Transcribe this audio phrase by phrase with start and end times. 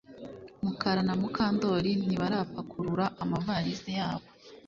[0.63, 4.27] Mukara na Mukandoli ntibarapakurura amavalisi yabo